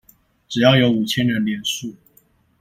[0.47, 1.93] 只要有五千人連署